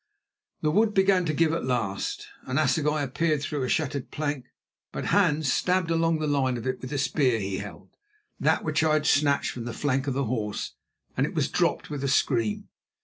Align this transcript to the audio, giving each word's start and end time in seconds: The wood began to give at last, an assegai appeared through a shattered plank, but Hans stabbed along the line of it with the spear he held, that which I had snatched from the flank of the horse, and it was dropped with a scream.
The 0.61 0.71
wood 0.71 0.95
began 0.95 1.25
to 1.25 1.33
give 1.35 1.53
at 1.53 1.63
last, 1.63 2.25
an 2.47 2.57
assegai 2.57 3.03
appeared 3.03 3.39
through 3.43 3.61
a 3.61 3.69
shattered 3.69 4.09
plank, 4.09 4.45
but 4.91 5.05
Hans 5.13 5.53
stabbed 5.53 5.91
along 5.91 6.17
the 6.17 6.25
line 6.25 6.57
of 6.57 6.65
it 6.65 6.81
with 6.81 6.89
the 6.89 6.97
spear 6.97 7.39
he 7.39 7.57
held, 7.59 7.95
that 8.39 8.63
which 8.63 8.83
I 8.83 8.93
had 8.93 9.05
snatched 9.05 9.51
from 9.51 9.65
the 9.65 9.73
flank 9.73 10.07
of 10.07 10.15
the 10.15 10.23
horse, 10.25 10.73
and 11.15 11.27
it 11.27 11.35
was 11.35 11.49
dropped 11.49 11.91
with 11.91 12.03
a 12.03 12.07
scream. 12.07 12.69